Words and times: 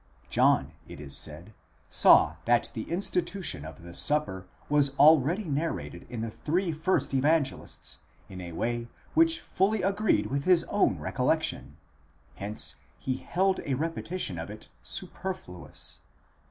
John, 0.31 0.71
it 0.87 0.99
is 0.99 1.15
said, 1.15 1.53
saw 1.87 2.37
that 2.45 2.71
the 2.73 2.85
insti 2.85 3.21
tution 3.21 3.63
of 3.63 3.83
the 3.83 3.93
Supper 3.93 4.47
was 4.67 4.95
already 4.95 5.43
narrated 5.43 6.07
in 6.09 6.21
the 6.21 6.31
three 6.31 6.71
first 6.71 7.13
Evangelists 7.13 7.99
in 8.27 8.41
a 8.41 8.51
way 8.53 8.87
which 9.13 9.39
fully 9.41 9.83
agreed 9.83 10.29
wlth 10.29 10.45
his 10.45 10.63
own 10.69 10.97
recollection; 10.97 11.77
hence 12.37 12.77
he 12.97 13.17
held 13.17 13.59
a 13.63 13.75
repetition 13.75 14.39
of 14.39 14.49
it 14.49 14.69
superfluous. 14.81 15.99